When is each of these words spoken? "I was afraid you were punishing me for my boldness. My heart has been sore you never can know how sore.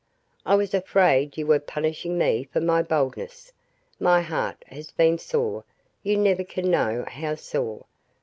"I 0.47 0.55
was 0.55 0.73
afraid 0.73 1.37
you 1.37 1.45
were 1.45 1.59
punishing 1.59 2.17
me 2.17 2.45
for 2.51 2.59
my 2.59 2.81
boldness. 2.81 3.53
My 3.99 4.23
heart 4.23 4.63
has 4.65 4.89
been 4.89 5.19
sore 5.19 5.63
you 6.01 6.17
never 6.17 6.43
can 6.43 6.71
know 6.71 7.05
how 7.07 7.35
sore. 7.35 7.85